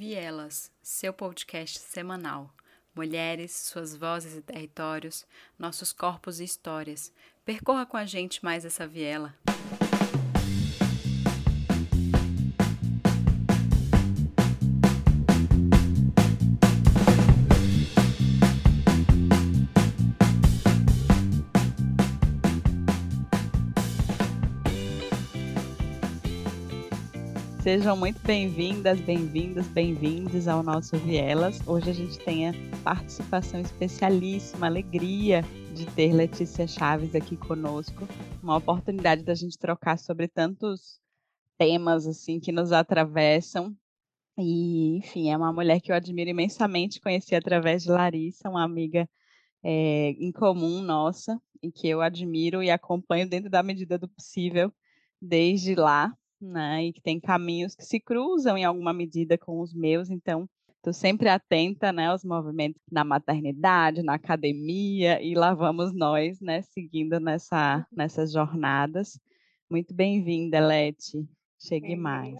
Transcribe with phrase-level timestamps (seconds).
[0.00, 2.54] Vielas, seu podcast semanal.
[2.94, 5.26] Mulheres, suas vozes e territórios,
[5.58, 7.12] nossos corpos e histórias.
[7.44, 9.34] Percorra com a gente mais essa viela.
[27.68, 31.60] Sejam muito bem-vindas, bem-vindos, bem-vindos ao nosso Vielas.
[31.68, 35.42] Hoje a gente tem a participação especialíssima, alegria
[35.74, 38.08] de ter Letícia Chaves aqui conosco.
[38.42, 40.98] Uma oportunidade da gente trocar sobre tantos
[41.58, 43.76] temas assim que nos atravessam.
[44.38, 49.06] E, enfim, é uma mulher que eu admiro imensamente, conheci através de Larissa, uma amiga
[49.62, 54.72] é, em comum nossa, e que eu admiro e acompanho dentro da medida do possível
[55.20, 56.84] desde lá, né?
[56.84, 60.92] E que tem caminhos que se cruzam em alguma medida com os meus, então estou
[60.92, 67.20] sempre atenta, né, aos movimentos na maternidade, na academia, e lá vamos nós, né, seguindo
[67.20, 69.18] nessa, nessas jornadas.
[69.70, 71.28] Muito bem-vinda, Leti.
[71.60, 72.38] Chegue mais.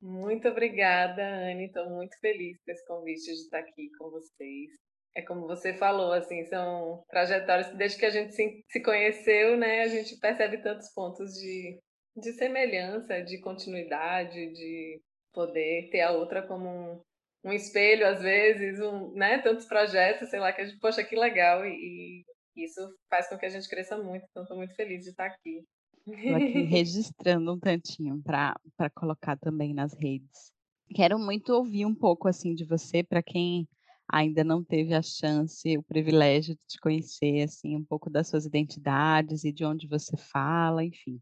[0.00, 1.66] Muito obrigada, Anne.
[1.66, 4.70] Estou muito feliz com esse convite de estar aqui com vocês.
[5.14, 9.56] É como você falou, assim, são trajetórias que desde que a gente se, se conheceu,
[9.56, 11.80] né, a gente percebe tantos pontos de,
[12.20, 15.00] de semelhança, de continuidade, de
[15.32, 17.00] poder ter a outra como um,
[17.44, 19.38] um espelho, às vezes, um, né?
[19.38, 22.24] Tantos projetos, sei lá, que a gente, poxa, que legal, e,
[22.56, 25.26] e isso faz com que a gente cresça muito, então estou muito feliz de estar
[25.26, 25.64] aqui.
[26.06, 30.52] Estou aqui registrando um tantinho para colocar também nas redes.
[30.94, 33.68] Quero muito ouvir um pouco assim de você, para quem
[34.12, 38.44] ainda não teve a chance, o privilégio de te conhecer, assim, um pouco das suas
[38.44, 41.20] identidades e de onde você fala, enfim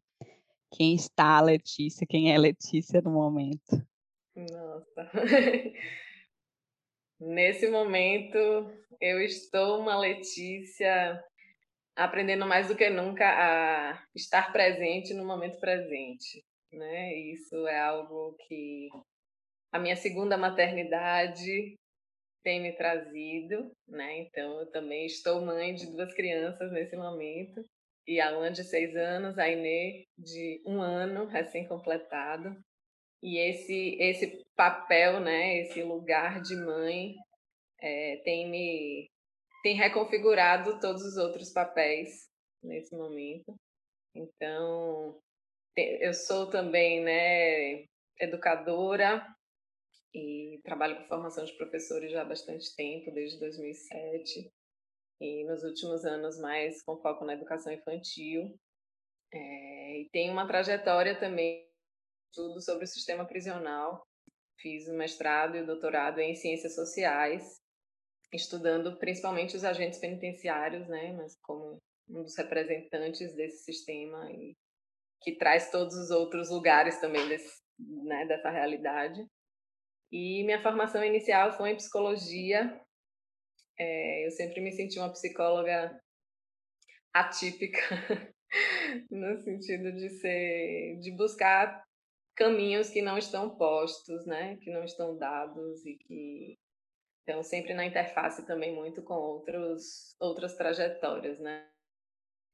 [0.70, 3.86] quem está a Letícia, quem é Letícia no momento.
[4.34, 5.10] Nossa.
[7.20, 8.38] Nesse momento,
[9.00, 11.22] eu estou uma Letícia
[11.97, 17.12] aprendendo mais do que nunca a estar presente no momento presente, né?
[17.15, 18.88] Isso é algo que
[19.72, 21.76] a minha segunda maternidade
[22.44, 24.19] tem me trazido, né?
[24.21, 27.60] Então, eu também estou mãe de duas crianças nesse momento
[28.08, 32.56] e a Luan de seis anos, a Inê de um ano, recém-completado.
[33.22, 37.14] E esse, esse papel, né, esse lugar de mãe,
[37.80, 39.10] é, tem me
[39.62, 42.30] tem reconfigurado todos os outros papéis
[42.62, 43.54] nesse momento.
[44.14, 45.20] Então,
[45.76, 47.84] eu sou também né,
[48.20, 49.26] educadora
[50.14, 54.50] e trabalho com formação de professores já há bastante tempo, desde 2007
[55.20, 58.58] e nos últimos anos mais com foco na educação infantil.
[59.32, 61.68] É, e tem uma trajetória também
[62.32, 64.06] tudo sobre o sistema prisional.
[64.60, 67.60] Fiz o mestrado e o doutorado em ciências sociais,
[68.32, 74.56] estudando principalmente os agentes penitenciários, né, mas como um dos representantes desse sistema e
[75.22, 79.24] que traz todos os outros lugares também desse, né, dessa realidade.
[80.10, 82.80] E minha formação inicial foi em psicologia
[83.78, 86.00] é, eu sempre me senti uma psicóloga
[87.12, 87.81] atípica,
[89.11, 91.84] no sentido de ser, de buscar
[92.37, 96.59] caminhos que não estão postos, né, que não estão dados e que
[97.21, 101.69] estão sempre na interface também muito com outros, outras trajetórias, né.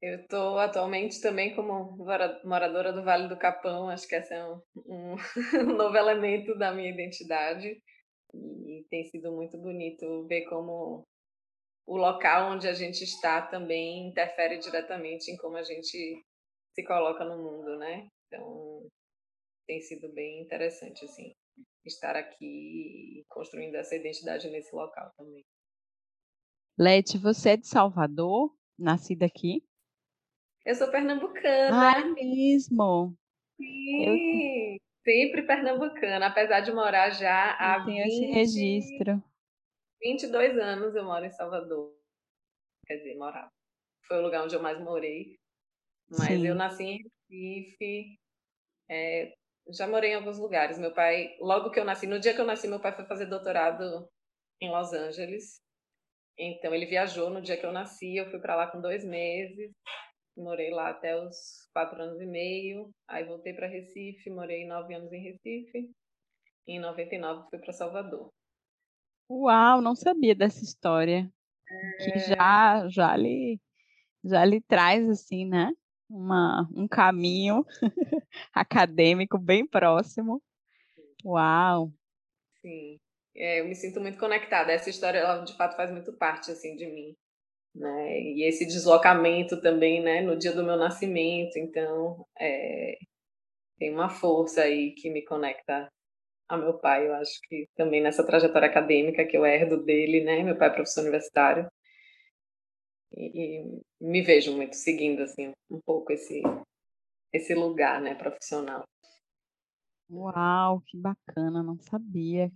[0.01, 1.97] Eu estou atualmente também como
[2.43, 5.15] moradora do Vale do Capão, acho que esse é um, um,
[5.71, 7.81] um novo elemento da minha identidade.
[8.33, 11.07] E tem sido muito bonito ver como
[11.87, 16.23] o local onde a gente está também interfere diretamente em como a gente
[16.73, 18.07] se coloca no mundo, né?
[18.27, 18.87] Então,
[19.67, 21.31] tem sido bem interessante, assim,
[21.85, 25.43] estar aqui construindo essa identidade nesse local também.
[26.77, 29.63] Lete, você é de Salvador, nascida aqui?
[30.65, 31.91] Eu sou pernambucana.
[31.91, 33.15] Ah, mesmo?
[33.55, 34.77] Sim, Eu...
[35.03, 38.07] sempre pernambucana, apesar de morar já há tenho 20...
[38.07, 39.23] esse registro.
[40.05, 41.91] 22 anos eu moro em Salvador.
[42.85, 43.51] Quer dizer, morava.
[44.07, 45.35] Foi o lugar onde eu mais morei.
[46.07, 46.45] Mas Sim.
[46.45, 48.19] eu nasci em Recife.
[48.87, 49.33] É,
[49.69, 50.77] já morei em alguns lugares.
[50.77, 53.25] Meu pai, logo que eu nasci, no dia que eu nasci, meu pai foi fazer
[53.25, 54.07] doutorado
[54.61, 55.59] em Los Angeles.
[56.37, 58.15] Então ele viajou no dia que eu nasci.
[58.15, 59.71] Eu fui para lá com dois meses.
[60.37, 62.91] Morei lá até os quatro anos e meio.
[63.07, 64.29] Aí voltei para Recife.
[64.29, 65.89] Morei nove anos em Recife.
[66.67, 68.34] E em 99 fui para Salvador.
[69.29, 71.29] Uau, não sabia dessa história.
[71.97, 72.19] Que é.
[72.19, 73.59] já, já lhe,
[74.23, 75.71] já lhe traz, assim, né?
[76.09, 77.65] Uma, um caminho
[78.53, 80.41] acadêmico bem próximo.
[81.23, 81.91] Uau!
[82.61, 82.99] Sim.
[83.35, 84.71] é, eu me sinto muito conectada.
[84.71, 87.15] Essa história, ela de fato faz muito parte assim de mim,
[87.73, 88.21] né?
[88.21, 90.21] E esse deslocamento também, né?
[90.21, 92.97] No dia do meu nascimento, então é,
[93.79, 95.91] tem uma força aí que me conecta
[96.47, 97.07] a meu pai.
[97.07, 100.43] Eu acho que também nessa trajetória acadêmica que eu herdo dele, né?
[100.43, 101.69] Meu pai é professor universitário
[103.11, 106.41] e, e me vejo muito seguindo assim um pouco esse
[107.33, 108.15] esse lugar, né?
[108.15, 108.85] Profissional.
[110.09, 112.51] Uau, que bacana, não sabia.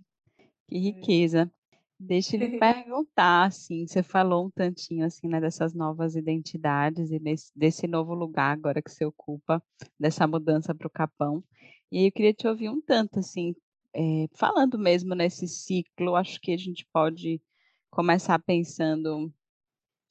[0.68, 0.80] Que hum.
[0.80, 1.50] riqueza.
[1.98, 7.18] Deixa eu lhe perguntar, assim, você falou um tantinho, assim, né, dessas novas identidades e
[7.18, 9.62] desse, desse novo lugar agora que você ocupa,
[9.98, 11.44] dessa mudança para o Capão.
[11.92, 13.54] E aí eu queria te ouvir um tanto, assim,
[13.94, 17.40] é, falando mesmo nesse ciclo, acho que a gente pode
[17.90, 19.32] começar pensando,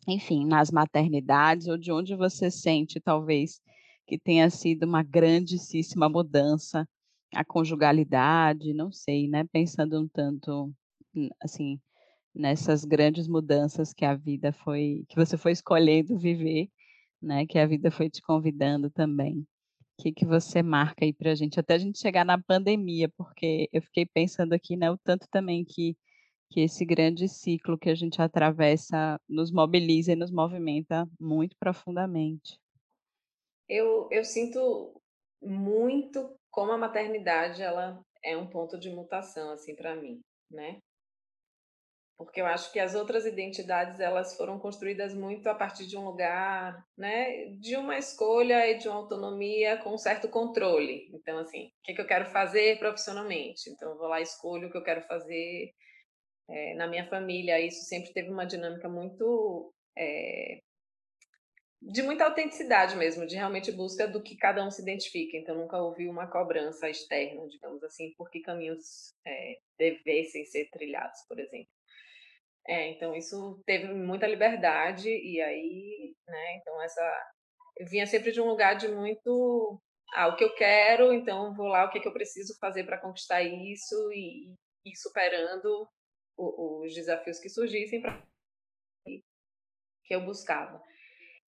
[0.07, 3.61] enfim, nas maternidades, ou de onde você sente, talvez,
[4.07, 6.87] que tenha sido uma grandíssima mudança
[7.33, 9.43] a conjugalidade, não sei, né?
[9.51, 10.73] Pensando um tanto,
[11.41, 11.79] assim,
[12.33, 16.69] nessas grandes mudanças que a vida foi, que você foi escolhendo viver,
[17.21, 17.45] né?
[17.45, 19.45] Que a vida foi te convidando também.
[19.99, 23.09] O que, que você marca aí para a gente, até a gente chegar na pandemia,
[23.09, 24.89] porque eu fiquei pensando aqui, né?
[24.89, 25.97] O tanto também que,
[26.49, 32.57] que esse grande ciclo que a gente atravessa nos mobiliza e nos movimenta muito profundamente.
[33.67, 35.01] Eu, eu sinto
[35.41, 40.79] muito como a maternidade ela é um ponto de mutação assim para mim, né?
[42.19, 46.03] Porque eu acho que as outras identidades elas foram construídas muito a partir de um
[46.03, 51.09] lugar, né, de uma escolha e de uma autonomia com um certo controle.
[51.13, 53.69] Então assim, o que, que eu quero fazer profissionalmente?
[53.69, 55.73] Então eu vou lá escolho o que eu quero fazer
[56.49, 57.57] é, na minha família.
[57.65, 60.59] Isso sempre teve uma dinâmica muito é,
[61.81, 65.37] de muita autenticidade mesmo, de realmente busca do que cada um se identifica.
[65.37, 71.21] Então, nunca houve uma cobrança externa, digamos assim, por que caminhos é, devessem ser trilhados,
[71.25, 71.78] por exemplo.
[72.69, 77.01] É, então, isso teve muita liberdade, e aí, né, então, essa.
[77.77, 79.81] Eu vinha sempre de um lugar de muito.
[80.13, 82.83] Ah, o que eu quero, então vou lá, o que, é que eu preciso fazer
[82.85, 84.53] para conquistar isso, e
[84.85, 85.87] ir superando
[86.37, 88.23] os desafios que surgissem para
[90.05, 90.81] que eu buscava.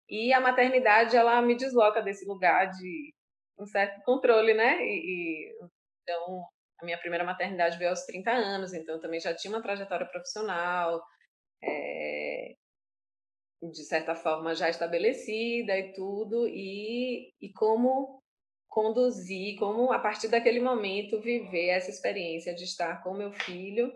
[0.10, 3.14] E a maternidade, ela me desloca desse lugar de
[3.60, 4.82] um certo controle, né?
[4.86, 5.68] E, e,
[6.04, 6.46] então,
[6.82, 11.04] a minha primeira maternidade veio aos 30 anos, então também já tinha uma trajetória profissional,
[11.64, 12.56] é,
[13.62, 18.24] de certa forma já estabelecida e tudo, e, e como
[18.70, 23.92] conduzir, como a partir daquele momento viver essa experiência de estar com meu filho,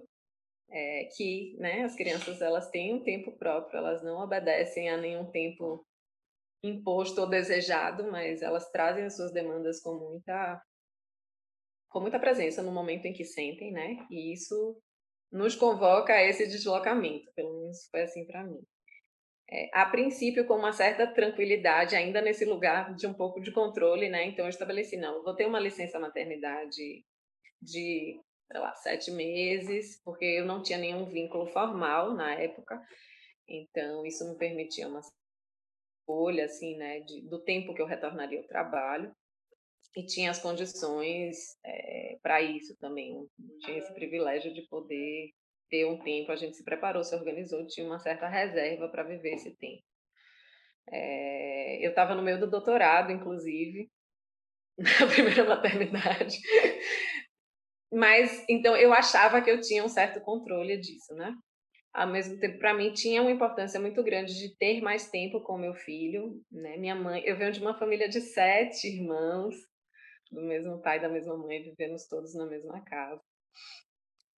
[0.69, 5.29] é, que né, as crianças elas têm um tempo próprio, elas não obedecem a nenhum
[5.29, 5.85] tempo
[6.63, 10.61] imposto ou desejado, mas elas trazem as suas demandas com muita
[11.93, 13.95] com muita presença no momento em que sentem, né?
[14.09, 14.81] E isso
[15.31, 18.59] nos convoca a esse deslocamento, pelo menos foi assim para mim.
[19.49, 24.09] É, a princípio, com uma certa tranquilidade, ainda nesse lugar de um pouco de controle,
[24.09, 24.25] né?
[24.25, 27.05] Então, eu estabeleci, não, vou ter uma licença maternidade
[27.61, 28.19] de,
[28.51, 32.81] sei lá, sete meses, porque eu não tinha nenhum vínculo formal na época,
[33.47, 35.01] então isso me permitia uma
[36.01, 39.13] escolha, assim, né, de, do tempo que eu retornaria ao trabalho.
[39.95, 43.27] E tinha as condições é, para isso também.
[43.59, 45.31] Tinha esse privilégio de poder
[45.69, 46.31] ter um tempo.
[46.31, 49.83] A gente se preparou, se organizou, tinha uma certa reserva para viver esse tempo.
[50.91, 53.89] É, eu estava no meio do doutorado, inclusive,
[54.77, 56.39] na primeira maternidade.
[57.91, 61.33] Mas, então, eu achava que eu tinha um certo controle disso, né?
[61.93, 65.57] ao mesmo tempo, para mim, tinha uma importância muito grande de ter mais tempo com
[65.57, 66.75] meu filho, né?
[66.75, 69.55] Minha mãe, eu venho de uma família de sete irmãos,
[70.33, 73.21] do mesmo pai, da mesma mãe, vivemos todos na mesma casa.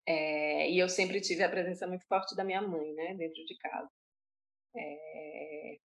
[0.07, 3.57] É, e eu sempre tive a presença muito forte da minha mãe, né, dentro de
[3.57, 3.89] casa.
[4.77, 5.77] É,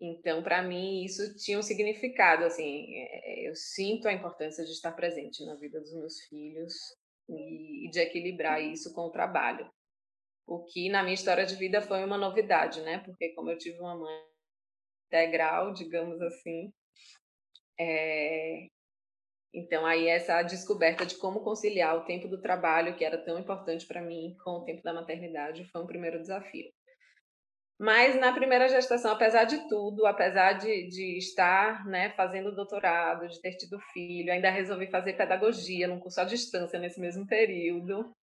[0.00, 4.92] então, para mim, isso tinha um significado, assim, é, eu sinto a importância de estar
[4.92, 6.74] presente na vida dos meus filhos
[7.28, 9.70] e, e de equilibrar isso com o trabalho
[10.46, 12.98] o que na minha história de vida foi uma novidade, né?
[12.98, 14.24] Porque como eu tive uma mãe
[15.06, 16.72] integral, digamos assim,
[17.78, 18.68] é...
[19.56, 23.86] então aí essa descoberta de como conciliar o tempo do trabalho, que era tão importante
[23.86, 26.70] para mim, com o tempo da maternidade, foi um primeiro desafio.
[27.78, 33.40] Mas na primeira gestação, apesar de tudo, apesar de, de estar né, fazendo doutorado, de
[33.40, 38.14] ter tido filho, ainda resolvi fazer pedagogia num curso à distância nesse mesmo período.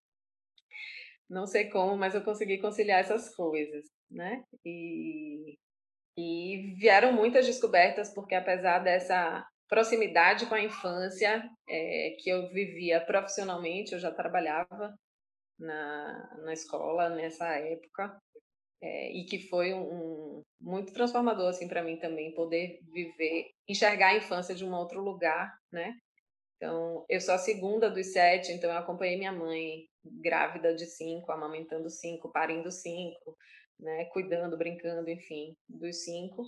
[1.27, 4.43] Não sei como, mas eu consegui conciliar essas coisas, né?
[4.63, 5.57] E,
[6.15, 13.01] e vieram muitas descobertas, porque apesar dessa proximidade com a infância é, que eu vivia
[13.01, 14.93] profissionalmente, eu já trabalhava
[15.59, 18.19] na, na escola nessa época
[18.81, 24.09] é, e que foi um, um muito transformador assim para mim também poder viver, enxergar
[24.09, 25.95] a infância de um outro lugar, né?
[26.57, 31.31] Então, eu sou a segunda dos sete, então eu acompanhei minha mãe grávida de cinco,
[31.31, 33.37] amamentando cinco, parindo cinco,
[33.79, 34.05] né?
[34.05, 36.43] Cuidando, brincando, enfim, dos cinco.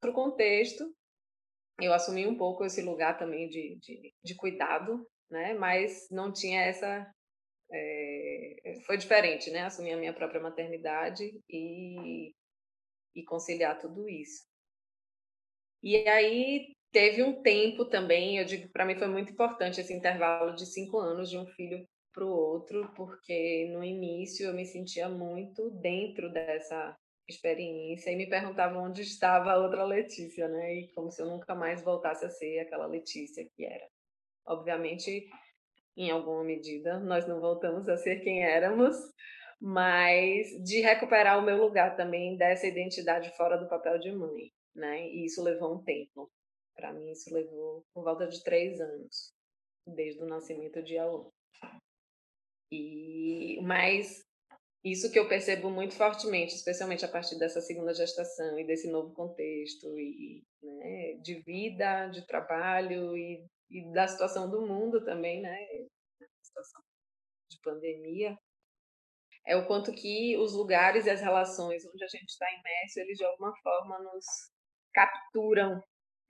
[0.00, 0.84] Para o contexto,
[1.84, 5.54] eu assumi um pouco esse lugar também de, de, de cuidado, né?
[5.54, 7.10] Mas não tinha essa
[7.70, 9.62] é, foi diferente, né?
[9.62, 12.34] Assumir a minha própria maternidade e,
[13.14, 14.44] e conciliar tudo isso.
[15.82, 20.54] E aí teve um tempo também, eu digo, para mim foi muito importante esse intervalo
[20.54, 25.08] de cinco anos de um filho para o outro, porque no início eu me sentia
[25.08, 26.94] muito dentro dessa
[27.28, 30.74] experiência e me perguntava onde estava a outra Letícia, né?
[30.74, 33.86] E como se eu nunca mais voltasse a ser aquela Letícia que era.
[34.46, 35.28] Obviamente,
[35.96, 38.96] em alguma medida, nós não voltamos a ser quem éramos,
[39.60, 45.08] mas de recuperar o meu lugar também dessa identidade fora do papel de mãe, né?
[45.08, 46.30] E isso levou um tempo.
[46.74, 49.32] Para mim, isso levou por volta de três anos,
[49.86, 51.32] desde o nascimento de Aô.
[52.72, 54.24] E mas
[54.84, 59.14] isso que eu percebo muito fortemente, especialmente a partir dessa segunda gestação e desse novo
[59.14, 65.58] contexto e né, de vida, de trabalho e e da situação do mundo também, né?
[66.42, 66.82] Situação
[67.50, 68.38] de pandemia,
[69.46, 73.18] é o quanto que os lugares e as relações onde a gente está imerso, eles
[73.18, 74.24] de alguma forma nos
[74.92, 75.82] capturam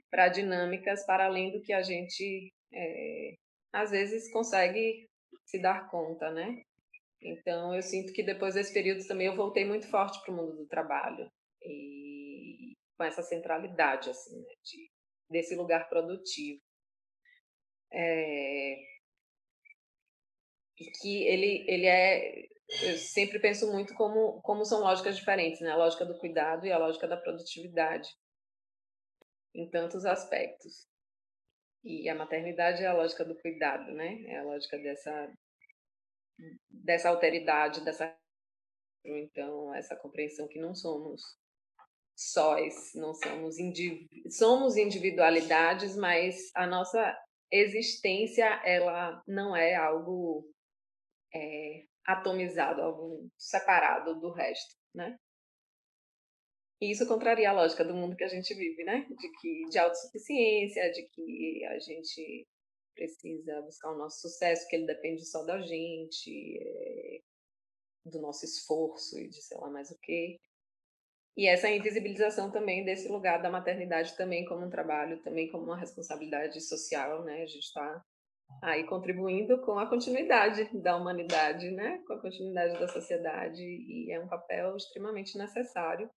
[0.08, 3.34] para dinâmicas para além do que a gente é,
[3.72, 5.08] às vezes consegue
[5.44, 6.62] se dar conta, né?
[7.22, 10.56] Então eu sinto que depois desse período também eu voltei muito forte para o mundo
[10.56, 11.30] do trabalho
[11.62, 14.54] e com essa centralidade assim, né?
[14.64, 14.90] de,
[15.30, 16.60] desse lugar produtivo.
[17.92, 18.76] É,
[20.82, 22.46] e que ele, ele é.
[22.82, 25.70] Eu sempre penso muito como, como são lógicas diferentes, né?
[25.70, 28.08] A lógica do cuidado e a lógica da produtividade,
[29.54, 30.88] em tantos aspectos.
[31.84, 34.22] E a maternidade é a lógica do cuidado, né?
[34.26, 35.32] É a lógica dessa,
[36.70, 38.16] dessa alteridade, dessa.
[39.04, 41.22] Então, essa compreensão que não somos
[42.14, 44.06] sóis, não somos, indiv...
[44.30, 47.16] somos individualidades, mas a nossa
[47.50, 50.48] existência ela não é algo
[51.34, 55.18] é, atomizado, algo separado do resto, né?
[56.80, 59.06] E isso contraria a lógica do mundo que a gente vive, né?
[59.08, 62.46] De que de autossuficiência, de que a gente
[62.94, 67.20] precisa buscar o nosso sucesso, que ele depende só da gente, é,
[68.04, 70.38] do nosso esforço e de sei lá mais o quê.
[71.36, 75.78] E essa invisibilização também desse lugar da maternidade também como um trabalho, também como uma
[75.78, 77.42] responsabilidade social, né?
[77.42, 78.04] A gente está
[78.62, 82.02] aí contribuindo com a continuidade da humanidade, né?
[82.06, 86.10] Com a continuidade da sociedade e é um papel extremamente necessário,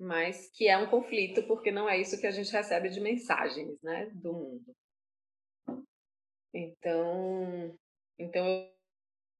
[0.00, 3.78] mas que é um conflito porque não é isso que a gente recebe de mensagens,
[3.82, 4.10] né?
[4.14, 4.74] Do mundo.
[6.54, 7.76] Então,
[8.18, 8.70] então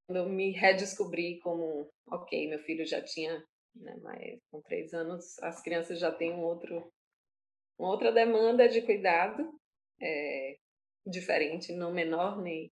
[0.09, 3.42] eu me redescobri como, ok, meu filho já tinha
[3.76, 3.97] né?
[4.02, 6.92] Mas com três anos as crianças já têm um outro,
[7.78, 9.50] uma outra demanda de cuidado,
[10.00, 10.56] é,
[11.06, 12.71] diferente, não menor nem,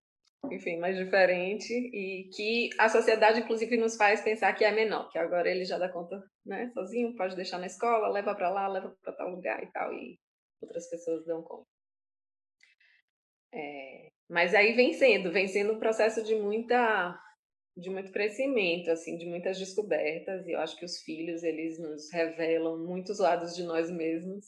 [0.51, 5.19] enfim, mas diferente e que a sociedade inclusive nos faz pensar que é menor, que
[5.19, 8.95] agora ele já dá conta, né, sozinho, pode deixar na escola, leva para lá, leva
[9.03, 10.19] para tal lugar e tal e
[10.61, 11.67] outras pessoas dão conta.
[13.55, 17.21] É, mas aí vem sendo, vem sendo um processo de muita
[17.77, 22.11] de muito crescimento, assim, de muitas descobertas, e eu acho que os filhos, eles nos
[22.13, 24.45] revelam muitos lados de nós mesmos,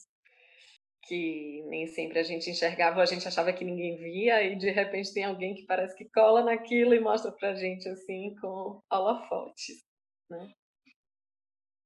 [1.03, 5.13] que nem sempre a gente enxergava, a gente achava que ninguém via, e de repente
[5.13, 9.83] tem alguém que parece que cola naquilo e mostra pra gente, assim, com holofotes,
[10.29, 10.51] né?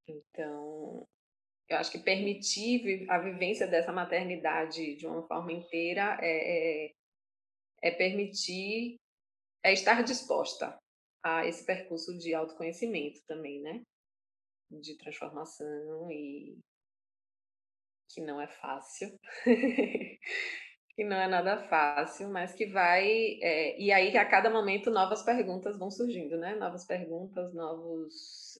[0.09, 1.07] Então,
[1.69, 6.91] eu acho que permitir a vivência dessa maternidade de uma forma inteira é, é,
[7.81, 8.98] é permitir,
[9.63, 10.77] é estar disposta
[11.24, 13.81] a esse percurso de autoconhecimento também, né?
[14.71, 16.57] De transformação e
[18.09, 19.19] que não é fácil,
[20.95, 23.39] que não é nada fácil, mas que vai.
[23.41, 26.55] É, e aí, a cada momento, novas perguntas vão surgindo, né?
[26.55, 28.59] Novas perguntas, novos.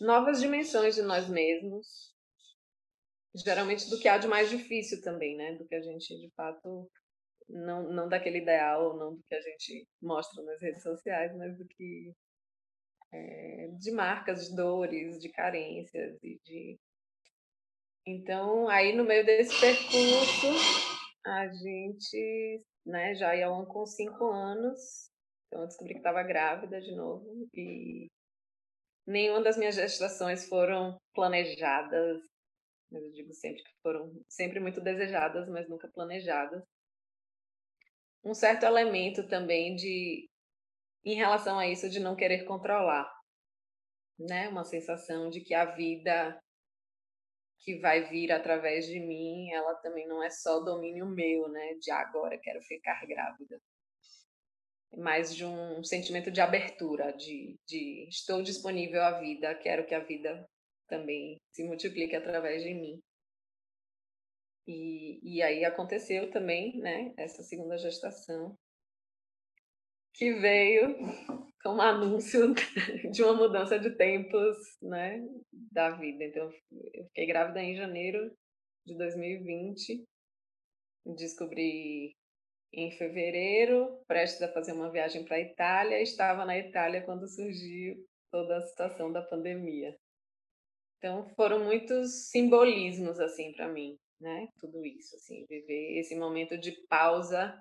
[0.00, 2.12] Novas dimensões de nós mesmos,
[3.34, 5.54] geralmente do que há de mais difícil também, né?
[5.56, 6.90] Do que a gente de fato
[7.48, 11.66] não, não daquele ideal, não do que a gente mostra nas redes sociais, mas do
[11.66, 12.14] que
[13.12, 16.78] é, de marcas, de dores, de carências e de
[18.06, 20.46] então aí no meio desse percurso
[21.24, 25.10] a gente né, já ia com cinco anos,
[25.46, 28.10] então eu descobri que estava grávida de novo e
[29.06, 32.20] nenhuma das minhas gestações foram planejadas,
[32.92, 36.62] eu digo sempre que foram sempre muito desejadas, mas nunca planejadas.
[38.24, 40.28] Um certo elemento também de
[41.04, 43.06] em relação a isso de não querer controlar,
[44.18, 44.48] né?
[44.48, 46.40] Uma sensação de que a vida
[47.60, 51.74] que vai vir através de mim, ela também não é só domínio meu, né?
[51.80, 53.60] De agora quero ficar grávida.
[54.96, 60.00] Mais de um sentimento de abertura, de, de estou disponível à vida, quero que a
[60.00, 60.48] vida
[60.86, 63.00] também se multiplique através de mim.
[64.66, 68.56] E, e aí aconteceu também, né, essa segunda gestação,
[70.14, 70.96] que veio
[71.62, 72.54] como anúncio
[73.12, 75.20] de uma mudança de tempos, né,
[75.52, 76.24] da vida.
[76.24, 76.50] Então,
[76.94, 78.34] eu fiquei grávida em janeiro
[78.86, 80.04] de 2020,
[81.16, 82.16] descobri
[82.72, 87.96] em fevereiro, prestes a fazer uma viagem para a Itália, estava na Itália quando surgiu
[88.30, 89.96] toda a situação da pandemia.
[90.98, 94.48] Então, foram muitos simbolismos assim para mim, né?
[94.58, 97.60] Tudo isso, assim, viver esse momento de pausa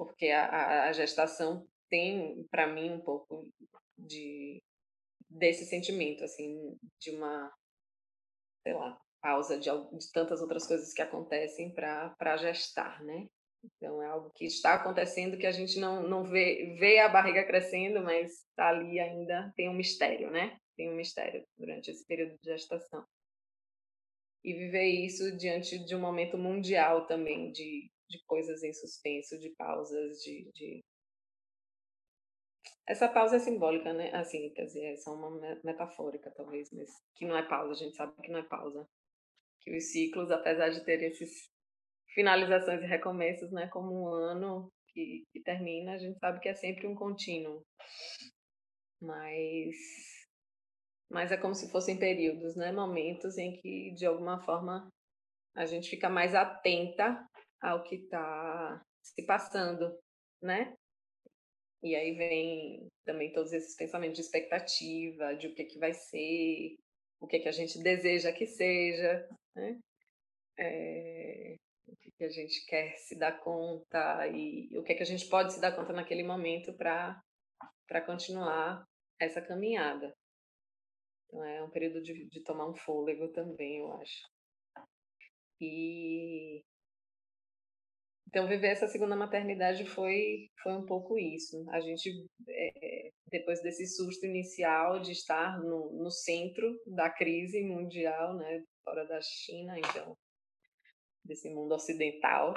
[0.00, 3.46] porque a, a gestação tem para mim um pouco
[3.98, 4.62] de
[5.28, 7.52] desse sentimento assim de uma
[8.62, 13.26] sei lá pausa de, de tantas outras coisas que acontecem para gestar né
[13.62, 17.44] então é algo que está acontecendo que a gente não não vê vê a barriga
[17.44, 22.38] crescendo mas está ali ainda tem um mistério né tem um mistério durante esse período
[22.42, 23.04] de gestação
[24.44, 29.50] e viver isso diante de um momento mundial também de, de coisas em suspenso, de
[29.50, 30.84] pausas, de, de
[32.90, 34.10] essa pausa é simbólica, né?
[34.12, 35.30] Assim, quer dizer, é só uma
[35.62, 38.84] metafórica, talvez, mas que não é pausa, a gente sabe que não é pausa.
[39.60, 41.48] Que os ciclos, apesar de terem esses
[42.14, 43.68] finalizações e recomeços, né?
[43.68, 47.62] Como um ano que, que termina, a gente sabe que é sempre um contínuo.
[49.00, 49.76] Mas,
[51.10, 52.70] mas é como se fossem períodos, né?
[52.70, 54.88] Momentos em que, de alguma forma,
[55.56, 57.26] a gente fica mais atenta
[57.60, 59.98] ao que está se passando,
[60.40, 60.72] né?
[61.82, 66.76] E aí vem também todos esses pensamentos de expectativa, de o que, que vai ser,
[67.20, 69.78] o que, que a gente deseja que seja, né?
[70.58, 71.56] É,
[71.88, 75.28] o que, que a gente quer se dar conta e o que, que a gente
[75.28, 77.20] pode se dar conta naquele momento para
[78.06, 78.84] continuar
[79.18, 80.14] essa caminhada.
[81.30, 84.28] Então é um período de, de tomar um fôlego também, eu acho.
[85.60, 86.64] E
[88.30, 91.68] então, viver essa segunda maternidade foi, foi um pouco isso.
[91.70, 92.08] A gente,
[92.48, 99.04] é, depois desse susto inicial de estar no, no centro da crise mundial, né, fora
[99.04, 100.16] da China, então,
[101.24, 102.54] desse mundo ocidental,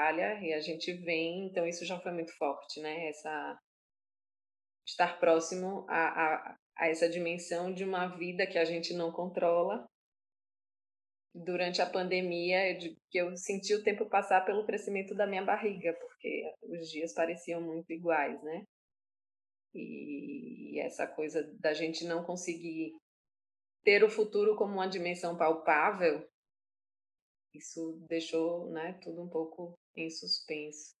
[0.00, 3.58] e a gente vem, então isso já foi muito forte, né, essa
[4.86, 9.86] estar próximo a, a, a essa dimensão de uma vida que a gente não controla,
[11.34, 12.78] durante a pandemia
[13.10, 17.60] que eu senti o tempo passar pelo crescimento da minha barriga, porque os dias pareciam
[17.60, 18.64] muito iguais, né?
[19.74, 22.92] E essa coisa da gente não conseguir
[23.82, 26.28] ter o futuro como uma dimensão palpável,
[27.54, 30.94] isso deixou, né, tudo um pouco em suspenso.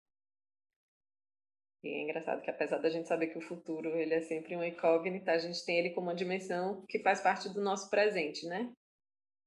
[1.82, 4.66] E é engraçado que apesar da gente saber que o futuro ele é sempre uma
[4.66, 8.72] incógnita, a gente tem ele como uma dimensão que faz parte do nosso presente, né?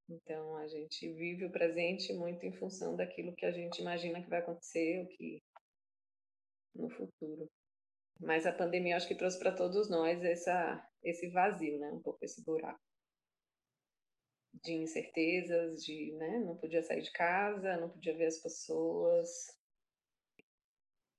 [0.10, 4.30] Então a gente vive o presente muito em função daquilo que a gente imagina que
[4.30, 5.42] vai acontecer, o que
[6.76, 7.50] no futuro.
[8.20, 11.92] Mas a pandemia acho que trouxe para todos nós essa esse vazio, né?
[11.92, 12.80] Um pouco esse buraco
[14.64, 19.30] de incertezas, de, né, não podia sair de casa, não podia ver as pessoas.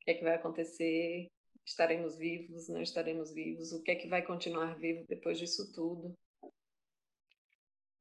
[0.06, 1.26] Que é que vai acontecer?
[1.64, 3.72] Estaremos vivos, não estaremos vivos?
[3.72, 6.14] O que é que vai continuar vivo depois disso tudo?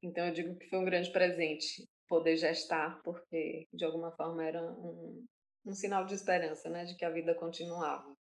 [0.03, 4.61] Então eu digo que foi um grande presente poder gestar, porque de alguma forma era
[4.61, 5.25] um,
[5.65, 8.15] um sinal de esperança, né, de que a vida continuava,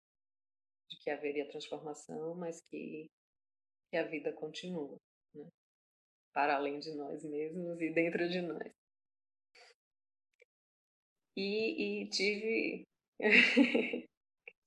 [0.88, 3.10] de que haveria transformação, mas que,
[3.90, 4.96] que a vida continua,
[5.34, 5.46] né,
[6.32, 8.72] para além de nós mesmos e dentro de nós.
[11.36, 12.86] E, e tive.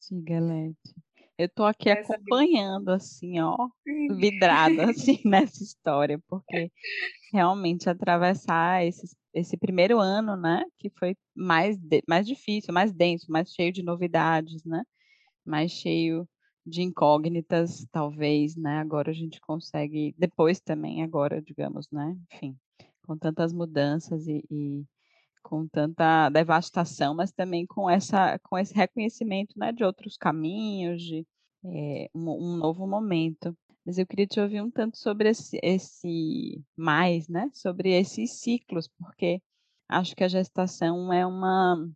[0.10, 0.96] Diga, Lete.
[1.38, 3.56] Eu tô aqui Essa acompanhando, assim, ó,
[4.18, 6.72] vidrada, assim, nessa história, porque
[7.32, 13.32] realmente atravessar esse, esse primeiro ano, né, que foi mais, de, mais difícil, mais denso,
[13.32, 14.84] mais cheio de novidades, né,
[15.46, 16.28] mais cheio
[16.66, 22.58] de incógnitas, talvez, né, agora a gente consegue, depois também, agora, digamos, né, enfim,
[23.06, 24.84] com tantas mudanças e, e
[25.48, 31.26] com tanta devastação, mas também com essa com esse reconhecimento, né, de outros caminhos, de
[31.66, 33.58] é, um, um, novo momento.
[33.86, 38.90] Mas eu queria te ouvir um tanto sobre esse, esse mais, né, sobre esses ciclos,
[39.00, 39.42] porque
[39.88, 41.90] acho que a gestação é uma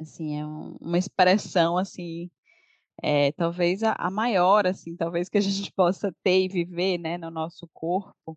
[0.00, 2.28] assim é um, uma expressão assim
[3.02, 7.16] é, talvez a, a, maior assim talvez que a gente possa ter e viver né
[7.18, 8.36] no nosso corpo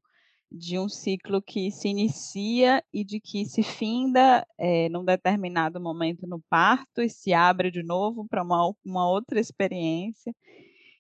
[0.58, 6.26] de um ciclo que se inicia e de que se finda é, num determinado momento
[6.26, 10.34] no parto e se abre de novo para uma, uma outra experiência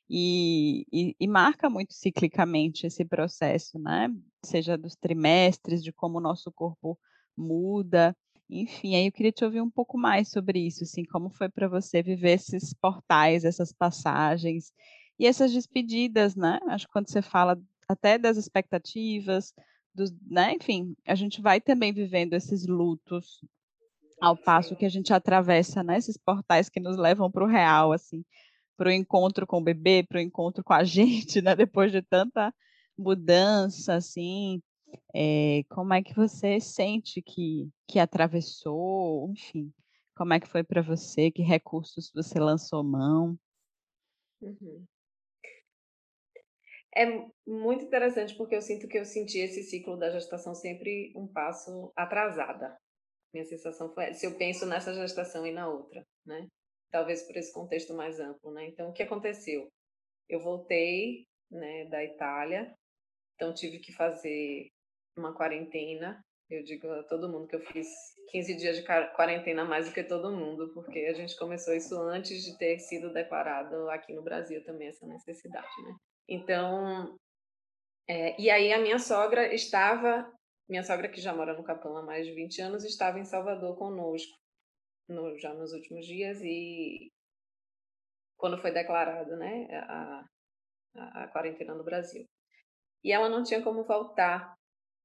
[0.09, 4.09] e, e, e, marca muito ciclicamente esse processo, né?
[4.43, 6.99] Seja dos trimestres, de como o nosso corpo
[7.35, 8.15] muda,
[8.49, 8.95] enfim.
[8.95, 12.03] Aí eu queria te ouvir um pouco mais sobre isso, assim, como foi para você
[12.03, 14.71] viver esses portais, essas passagens
[15.17, 16.59] e essas despedidas, né?
[16.67, 19.53] Acho que quando você fala até das expectativas,
[19.93, 20.53] dos, né?
[20.53, 23.41] Enfim, a gente vai também vivendo esses lutos
[24.19, 27.91] ao passo que a gente atravessa né, esses portais que nos levam para o real,
[27.91, 28.23] assim,
[28.77, 31.55] para o encontro com o bebê, para o encontro com a gente, né?
[31.55, 32.53] Depois de tanta
[32.97, 34.61] mudança, assim,
[35.13, 39.71] é, como é que você sente que, que atravessou, enfim,
[40.15, 43.37] como é que foi para você, que recursos você lançou mão?
[44.41, 44.85] Uhum.
[46.97, 47.05] É
[47.45, 51.91] muito interessante porque eu sinto que eu senti esse ciclo da gestação sempre um passo
[51.95, 52.77] atrasada.
[53.33, 56.47] Minha sensação foi, se eu penso nessa gestação e na outra, né?
[56.89, 58.67] Talvez por esse contexto mais amplo, né?
[58.67, 59.67] Então, o que aconteceu?
[60.29, 62.73] Eu voltei, né, da Itália,
[63.35, 64.69] então tive que fazer
[65.17, 66.23] uma quarentena.
[66.49, 67.87] Eu digo a todo mundo que eu fiz
[68.29, 68.83] 15 dias de
[69.15, 73.11] quarentena mais do que todo mundo, porque a gente começou isso antes de ter sido
[73.11, 75.95] declarado aqui no Brasil também essa necessidade, né?
[76.27, 77.17] Então,
[78.07, 80.31] é, e aí a minha sogra estava,
[80.67, 83.77] minha sogra que já mora no Capão há mais de 20 anos, estava em Salvador
[83.77, 84.35] conosco,
[85.07, 87.11] no, já nos últimos dias, e
[88.37, 90.25] quando foi declarado né, a,
[90.95, 92.25] a, a quarentena no Brasil.
[93.03, 94.55] E ela não tinha como voltar,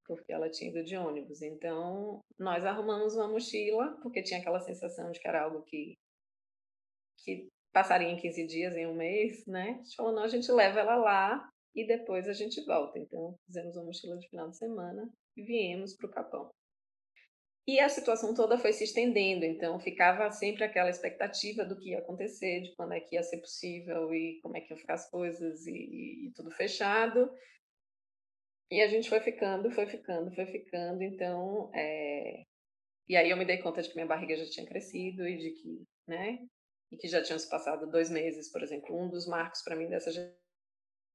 [0.06, 1.42] porque ela tinha ido de ônibus.
[1.42, 5.98] Então, nós arrumamos uma mochila, porque tinha aquela sensação de que era algo que,
[7.18, 9.78] que passaria em 15 dias, em um mês, né?
[9.78, 12.98] A gente falou, não, a gente leva ela lá e depois a gente volta.
[12.98, 16.50] Então, fizemos uma mochila de final de semana e viemos para o Capão.
[17.66, 21.98] E a situação toda foi se estendendo, então ficava sempre aquela expectativa do que ia
[21.98, 25.08] acontecer, de quando é que ia ser possível e como é que iam ficar as
[25.08, 27.30] coisas e, e tudo fechado.
[28.70, 31.70] E a gente foi ficando, foi ficando, foi ficando, então.
[31.74, 32.44] É...
[33.08, 35.50] E aí eu me dei conta de que minha barriga já tinha crescido e de
[35.50, 36.38] que, né,
[36.90, 38.96] e que já tinham se passado dois meses, por exemplo.
[38.96, 40.10] Um dos marcos para mim dessa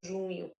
[0.03, 0.51] junho.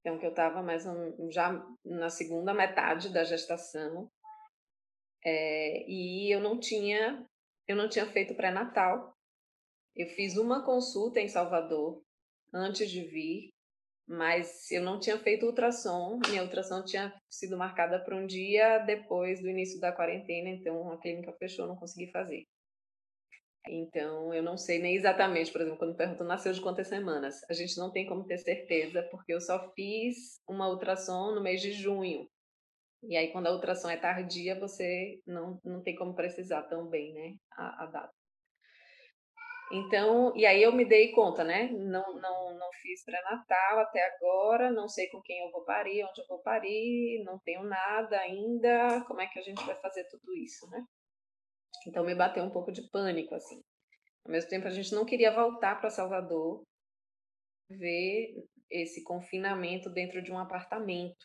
[0.00, 1.52] Então, que eu estava mais um, já
[1.84, 4.10] na segunda metade da gestação
[5.24, 7.26] é, e eu não tinha
[7.68, 9.14] eu não tinha feito pré-natal.
[9.94, 12.02] Eu fiz uma consulta em Salvador
[12.52, 13.50] antes de vir,
[14.08, 16.18] mas eu não tinha feito ultrassom.
[16.26, 21.00] Minha ultrassom tinha sido marcada para um dia depois do início da quarentena, então a
[21.00, 22.44] clínica fechou, não consegui fazer.
[23.68, 27.52] Então, eu não sei nem exatamente, por exemplo, quando perguntam nasceu de quantas semanas, a
[27.52, 31.72] gente não tem como ter certeza, porque eu só fiz uma ultrassom no mês de
[31.72, 32.26] junho.
[33.02, 37.12] E aí, quando a ultrassom é tardia, você não, não tem como precisar tão bem,
[37.12, 38.12] né, a, a data.
[39.72, 41.68] Então, e aí eu me dei conta, né?
[41.70, 46.20] Não, não, não fiz pré-natal até agora, não sei com quem eu vou parir, onde
[46.20, 50.34] eu vou parir, não tenho nada ainda, como é que a gente vai fazer tudo
[50.34, 50.84] isso, né?
[51.88, 53.62] Então me bateu um pouco de pânico, assim.
[54.24, 56.62] Ao mesmo tempo, a gente não queria voltar para Salvador,
[57.70, 58.34] ver
[58.70, 61.24] esse confinamento dentro de um apartamento.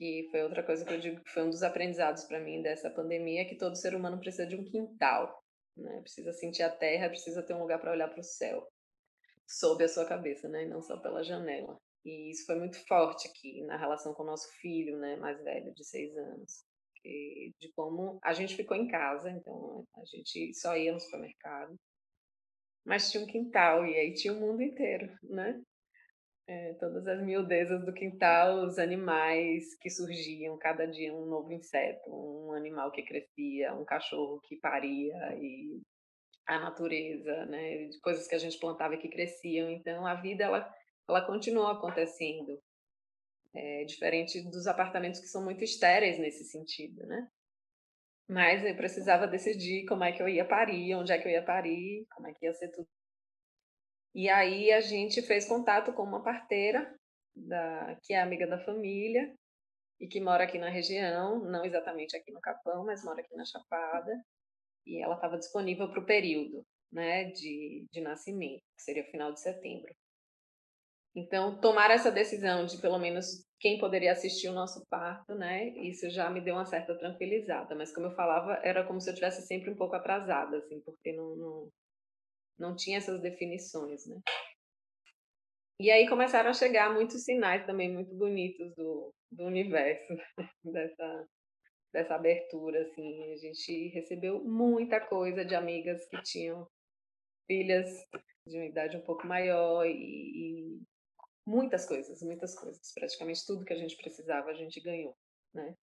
[0.00, 2.90] E foi outra coisa que eu digo que foi um dos aprendizados para mim dessa
[2.90, 5.42] pandemia, que todo ser humano precisa de um quintal,
[5.76, 6.00] né?
[6.00, 8.66] Precisa sentir a terra, precisa ter um lugar para olhar para o céu,
[9.46, 10.64] sob a sua cabeça, né?
[10.64, 11.78] E não só pela janela.
[12.04, 15.72] E isso foi muito forte aqui na relação com o nosso filho, né, mais velho,
[15.72, 16.64] de seis anos
[17.04, 21.74] de como a gente ficou em casa, então a gente só ia no supermercado,
[22.84, 25.60] mas tinha um quintal e aí tinha o mundo inteiro, né?
[26.46, 32.10] É, todas as miudezas do quintal, os animais que surgiam, cada dia um novo inseto,
[32.10, 35.80] um animal que crescia, um cachorro que paria e
[36.46, 37.88] a natureza, né?
[38.02, 39.70] Coisas que a gente plantava e que cresciam.
[39.70, 40.74] Então a vida ela,
[41.08, 42.60] ela continuou acontecendo
[43.54, 47.28] é, diferente dos apartamentos que são muito estéreis nesse sentido, né?
[48.28, 51.44] Mas eu precisava decidir como é que eu ia parir, onde é que eu ia
[51.44, 52.88] parir, como é que ia ser tudo.
[54.14, 56.94] E aí a gente fez contato com uma parteira,
[57.34, 59.34] da, que é amiga da família,
[60.00, 63.44] e que mora aqui na região, não exatamente aqui no Capão, mas mora aqui na
[63.44, 64.12] Chapada,
[64.86, 69.32] e ela estava disponível para o período né, de, de nascimento, que seria o final
[69.32, 69.94] de setembro.
[71.16, 75.68] Então, tomar essa decisão de pelo menos quem poderia assistir o nosso parto, né?
[75.78, 77.74] Isso já me deu uma certa tranquilizada.
[77.74, 81.12] Mas como eu falava, era como se eu tivesse sempre um pouco atrasada, assim, porque
[81.12, 81.68] não, não,
[82.58, 84.20] não tinha essas definições, né?
[85.80, 90.16] E aí começaram a chegar muitos sinais também muito bonitos do, do universo,
[90.64, 91.28] dessa,
[91.92, 93.32] dessa abertura, assim.
[93.32, 96.66] A gente recebeu muita coisa de amigas que tinham
[97.46, 97.88] filhas
[98.46, 100.82] de uma idade um pouco maior e, e
[101.46, 102.92] muitas coisas, muitas coisas.
[102.92, 105.16] Praticamente tudo que a gente precisava a gente ganhou,
[105.52, 105.74] né?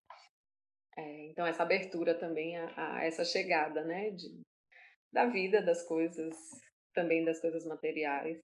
[0.97, 4.41] É, então essa abertura também a, a, essa chegada, né, de,
[5.11, 6.35] da vida, das coisas,
[6.93, 8.41] também das coisas materiais,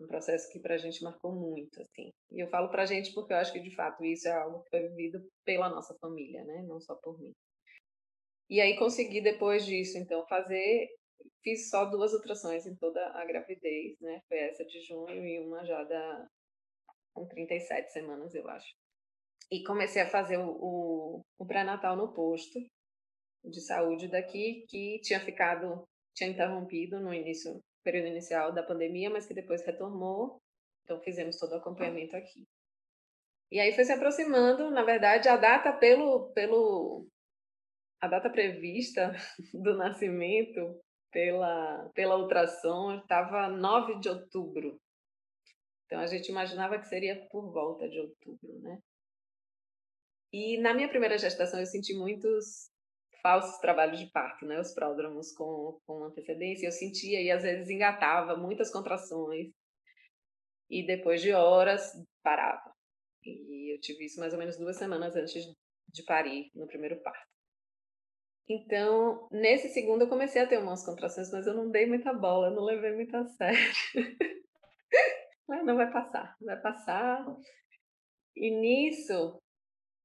[0.00, 2.10] um processo que para a gente marcou muito, assim.
[2.30, 4.62] E eu falo para a gente porque eu acho que de fato isso é algo
[4.62, 7.34] que foi vivido pela nossa família, né, não só por mim.
[8.48, 10.88] E aí consegui depois disso, então, fazer
[11.42, 14.20] fiz só duas ultrações em toda a gravidez, né?
[14.28, 16.28] Foi essa de junho e uma já da
[17.14, 18.74] com 37 semanas, eu acho.
[19.50, 22.60] E comecei a fazer o, o, o pré-natal no posto
[23.44, 29.26] de saúde daqui, que tinha ficado, tinha interrompido no início, período inicial da pandemia, mas
[29.26, 30.38] que depois retornou.
[30.84, 32.46] Então fizemos todo o acompanhamento aqui.
[33.50, 37.06] E aí foi se aproximando, na verdade, a data pelo, pelo
[38.00, 39.12] a data prevista
[39.54, 40.78] do nascimento
[41.10, 44.80] pela, pela ultrassom estava 9 de outubro.
[45.86, 48.78] Então a gente imaginava que seria por volta de outubro, né?
[50.32, 52.70] E na minha primeira gestação eu senti muitos
[53.22, 54.60] falsos trabalhos de parto, né?
[54.60, 56.66] Os pródromos com, com antecedência.
[56.66, 59.50] Eu sentia e às vezes engatava muitas contrações
[60.68, 61.92] e depois de horas
[62.22, 62.70] parava.
[63.24, 65.44] E eu tive isso mais ou menos duas semanas antes
[65.88, 67.37] de parir no primeiro parto.
[68.48, 72.50] Então, nesse segundo eu comecei a ter umas contrações, mas eu não dei muita bola,
[72.50, 73.58] não levei muito a sério.
[75.64, 77.26] não vai passar, vai passar.
[78.34, 79.38] E nisso,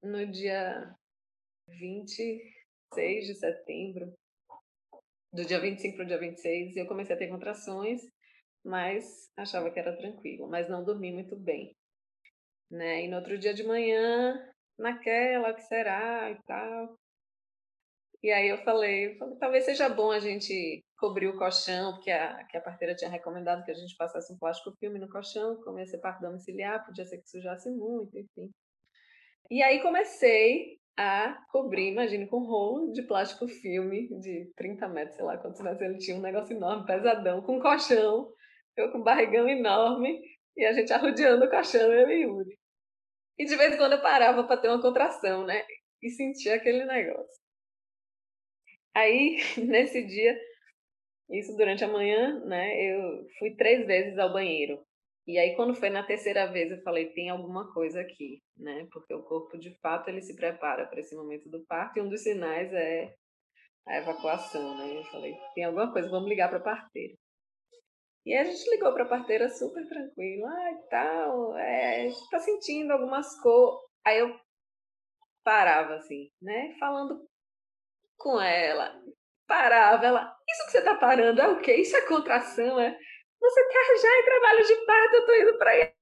[0.01, 0.93] no dia
[1.69, 4.13] 26 de setembro,
[5.31, 8.01] do dia 25 para o dia 26, eu comecei a ter contrações,
[8.63, 11.77] mas achava que era tranquilo, mas não dormi muito bem.
[12.69, 13.05] Né?
[13.05, 14.37] E no outro dia de manhã,
[14.77, 16.99] naquela, que será e tal,
[18.23, 22.55] e aí eu falei, talvez seja bom a gente cobrir o colchão, porque a, que
[22.55, 25.85] a parteira tinha recomendado que a gente passasse um plástico filme no colchão, como ia
[25.85, 28.49] ser parto domiciliar, podia ser que sujasse muito, enfim.
[29.51, 35.17] E aí comecei a cobrir, imagine, com um rolo de plástico filme de 30 metros,
[35.17, 38.31] sei lá quantos metros ele tinha, um negócio enorme, pesadão, com colchão,
[38.77, 40.21] eu com barrigão enorme,
[40.55, 42.57] e a gente arrodeando o colchão, eu e Yuri.
[43.37, 45.61] E de vez em quando eu parava para ter uma contração, né?
[46.01, 47.42] E sentia aquele negócio.
[48.95, 50.39] Aí, nesse dia,
[51.29, 54.83] isso durante a manhã, né, eu fui três vezes ao banheiro.
[55.25, 58.85] E aí, quando foi na terceira vez, eu falei, tem alguma coisa aqui, né?
[58.91, 62.09] Porque o corpo, de fato, ele se prepara para esse momento do parto, e um
[62.09, 63.15] dos sinais é
[63.87, 64.97] a evacuação, né?
[64.97, 67.15] Eu falei, tem alguma coisa, vamos ligar para a parteira.
[68.25, 72.29] E a gente ligou para a parteira super tranquilo, ah, e tal, é, a gente
[72.29, 73.79] tá sentindo algumas coisas.
[74.05, 74.37] Aí eu
[75.43, 76.75] parava assim, né?
[76.79, 77.25] Falando
[78.23, 79.03] com ela.
[79.45, 81.75] Parava, ela, isso que você tá parando é o quê?
[81.75, 82.97] Isso é contração, é?
[83.39, 85.93] Você tá já em trabalho de parto, eu tô indo pra aí.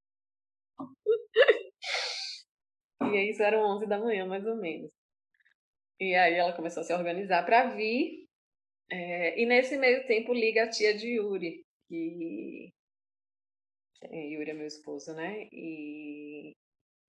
[3.02, 4.92] e aí, isso eram 11 da manhã, mais ou menos.
[6.00, 8.28] E aí ela começou a se organizar para vir.
[8.92, 12.72] É, e nesse meio tempo liga a tia de Yuri, que
[14.04, 15.48] Yuri é meu esposo, né?
[15.52, 16.56] E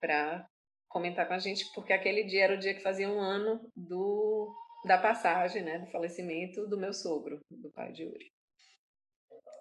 [0.00, 0.46] para
[0.88, 4.54] comentar com a gente, porque aquele dia era o dia que fazia um ano do
[4.84, 8.32] da passagem, né, do falecimento do meu sogro, do pai de Yuri.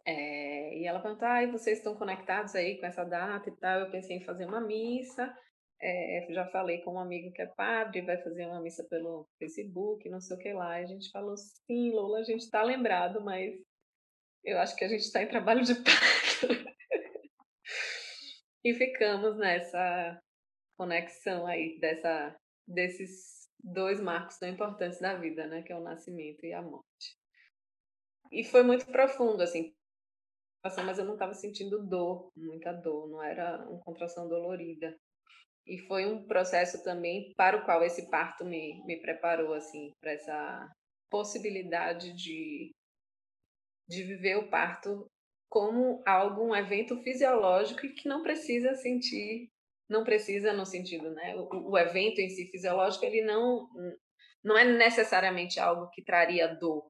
[0.06, 3.82] É, e ela perguntou, ah, vocês estão conectados aí com essa data e tal?
[3.82, 5.32] Eu pensei em fazer uma missa,
[5.80, 10.08] é, já falei com um amigo que é padre, vai fazer uma missa pelo Facebook,
[10.10, 10.80] não sei o que lá.
[10.80, 13.54] E a gente falou, sim, Lola, a gente está lembrado, mas
[14.44, 16.48] eu acho que a gente está em trabalho de parto.
[18.64, 20.20] e ficamos nessa
[20.78, 22.36] conexão aí dessa,
[22.68, 27.18] desses dois marcos tão importantes da vida, né, que é o nascimento e a morte.
[28.32, 29.74] E foi muito profundo, assim,
[30.64, 34.96] mas eu não estava sentindo dor, muita dor, não era uma contração dolorida.
[35.66, 40.12] E foi um processo também para o qual esse parto me, me preparou, assim, para
[40.12, 40.72] essa
[41.10, 42.72] possibilidade de,
[43.88, 45.06] de viver o parto
[45.50, 49.50] como algo, um evento fisiológico e que não precisa sentir
[49.92, 51.36] não precisa no sentido, né?
[51.36, 53.68] O, o evento em si fisiológico ele não
[54.44, 56.90] não é necessariamente algo que traria dor,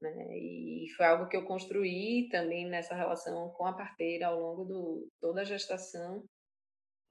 [0.00, 0.10] né?
[0.36, 5.08] E foi algo que eu construí também nessa relação com a parteira ao longo de
[5.20, 6.24] toda a gestação.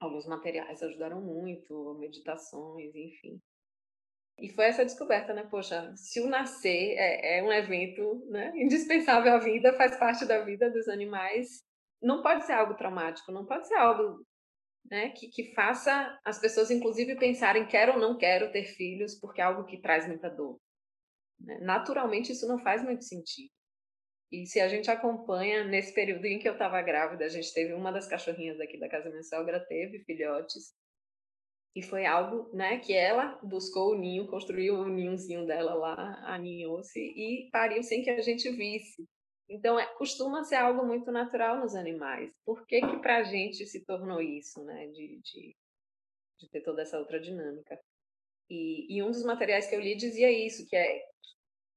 [0.00, 3.38] Alguns materiais ajudaram muito, meditações, enfim.
[4.38, 5.46] E foi essa descoberta, né?
[5.50, 10.42] Poxa, se o nascer é, é um evento né, indispensável à vida, faz parte da
[10.44, 11.62] vida dos animais,
[12.02, 14.24] não pode ser algo traumático, não pode ser algo
[14.84, 19.40] né, que, que faça as pessoas, inclusive, pensarem quero ou não quero ter filhos, porque
[19.40, 20.60] é algo que traz muita dor.
[21.38, 21.58] Né?
[21.60, 23.50] Naturalmente, isso não faz muito sentido.
[24.32, 27.72] E se a gente acompanha, nesse período em que eu estava grávida, a gente teve
[27.72, 30.72] uma das cachorrinhas daqui da casa minha sogra, teve filhotes,
[31.74, 36.98] e foi algo, né, que ela buscou o ninho, construiu o ninhozinho dela lá, aninhou-se
[36.98, 39.08] e pariu sem que a gente visse.
[39.50, 42.32] Então, é, costuma ser algo muito natural nos animais.
[42.44, 45.56] Por que que para a gente se tornou isso, né, de, de,
[46.38, 47.78] de, ter toda essa outra dinâmica?
[48.48, 51.04] E, e um dos materiais que eu li dizia isso, que é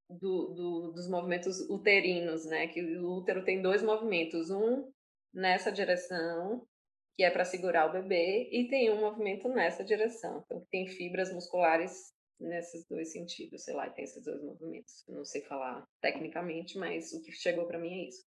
[0.07, 4.91] do, do, dos movimentos uterinos, né, que o útero tem dois movimentos, um
[5.33, 6.67] nessa direção
[7.15, 10.43] que é para segurar o bebê, e tem um movimento nessa direção.
[10.45, 15.07] Então, tem fibras musculares nesses dois sentidos, sei lá, tem esses dois movimentos.
[15.07, 18.23] Eu não sei falar tecnicamente, mas o que chegou para mim é isso.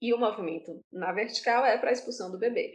[0.00, 2.74] E o movimento na vertical é para a expulsão do bebê.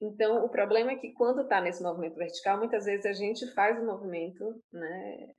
[0.00, 3.78] Então, o problema é que quando está nesse movimento vertical, muitas vezes a gente faz
[3.80, 5.34] o movimento né,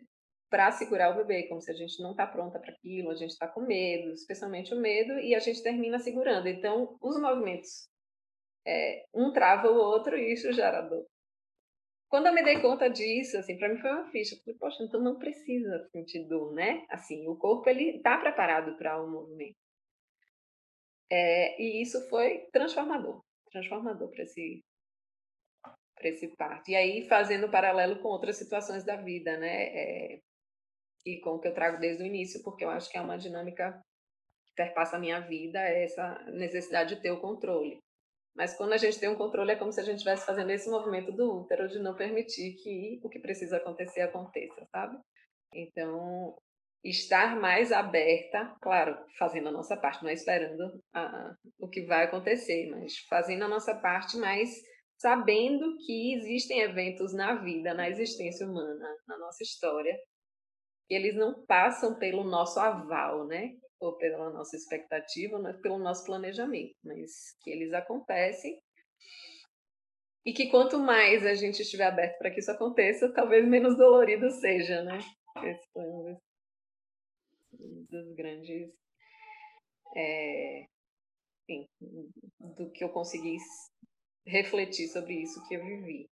[0.49, 3.31] para segurar o bebê, como se a gente não está pronta para aquilo, a gente
[3.31, 6.47] está com medo, especialmente o medo, e a gente termina segurando.
[6.47, 7.87] Então, os movimentos
[8.67, 11.05] é, um trava o outro e isso gera dor.
[12.09, 14.35] Quando eu me dei conta disso, assim, para mim foi uma ficha.
[14.35, 16.83] Eu falei, poxa, então não precisa sentir dor, né?
[16.89, 19.55] Assim, o corpo ele está preparado para o um movimento.
[21.11, 24.63] É, e isso foi transformador, transformador para esse
[25.95, 26.71] para esse parto.
[26.71, 29.63] E aí fazendo paralelo com outras situações da vida, né?
[29.65, 30.19] É,
[31.05, 33.17] e com o que eu trago desde o início, porque eu acho que é uma
[33.17, 33.83] dinâmica
[34.45, 37.79] que perpassa a minha vida, é essa necessidade de ter o controle.
[38.39, 40.69] Mas quando a gente tem um controle, é como se a gente estivesse fazendo esse
[40.69, 44.97] movimento do útero de não permitir que o que precisa acontecer aconteça, sabe?
[45.53, 46.37] Então,
[46.81, 52.05] estar mais aberta, claro, fazendo a nossa parte, não é esperando a, o que vai
[52.05, 54.49] acontecer, mas fazendo a nossa parte, mas
[54.97, 59.93] sabendo que existem eventos na vida, na existência humana, na nossa história,
[60.89, 63.57] eles não passam pelo nosso aval, né?
[63.79, 68.61] ou pela nossa expectativa, pelo nosso planejamento, mas que eles acontecem
[70.25, 74.29] e que quanto mais a gente estiver aberto para que isso aconteça, talvez menos dolorido
[74.31, 74.99] seja, né?
[75.43, 76.17] Esse foi um
[77.89, 78.69] dos grandes,
[79.95, 80.65] é,
[81.47, 81.69] enfim,
[82.39, 83.37] do que eu consegui
[84.25, 86.09] refletir sobre isso que eu vivi.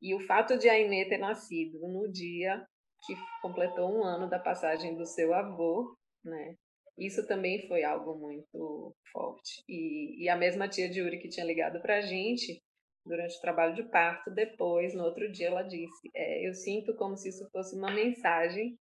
[0.00, 2.66] E o fato de a Inê ter nascido no dia
[3.06, 6.56] que completou um ano da passagem do seu avô, né?
[6.96, 9.62] Isso também foi algo muito forte.
[9.68, 12.62] E, e a mesma tia de Yuri que tinha ligado para a gente
[13.04, 17.16] durante o trabalho de parto, depois, no outro dia, ela disse: é, Eu sinto como
[17.16, 18.78] se isso fosse uma mensagem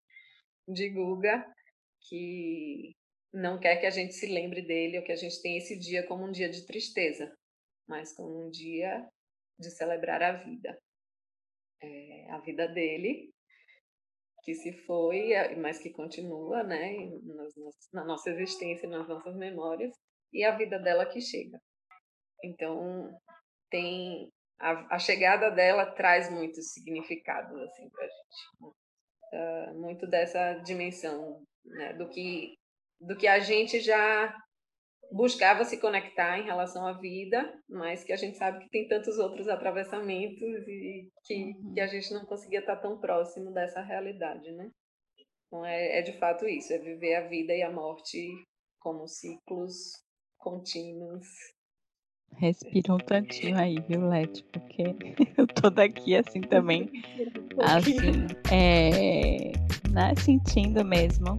[0.69, 1.45] de Guga
[2.09, 2.95] que
[3.33, 6.07] não quer que a gente se lembre dele ou que a gente tenha esse dia
[6.07, 7.33] como um dia de tristeza,
[7.89, 9.09] mas como um dia
[9.59, 10.79] de celebrar a vida.
[11.83, 13.33] É, a vida dele
[14.43, 16.95] que se foi, mas que continua, né,
[17.93, 19.95] na nossa existência, nas nossas memórias,
[20.33, 21.61] e a vida dela que chega.
[22.43, 23.11] Então,
[23.71, 30.55] tem a, a chegada dela traz muitos significados assim para a gente, uh, muito dessa
[30.55, 32.55] dimensão, né, do que
[33.01, 34.33] do que a gente já
[35.13, 39.19] buscava se conectar em relação à vida, mas que a gente sabe que tem tantos
[39.19, 41.75] outros atravessamentos e que, uhum.
[41.75, 44.71] que a gente não conseguia estar tão próximo dessa realidade, né?
[45.47, 48.27] Então é, é de fato isso, é viver a vida e a morte
[48.81, 50.03] como ciclos
[50.39, 51.27] contínuos.
[52.39, 54.43] Respira um tantinho aí, viu, Leti?
[54.45, 54.83] Porque
[55.37, 56.91] eu tô daqui assim também,
[57.61, 59.53] assim, é,
[59.91, 61.39] né, sentindo mesmo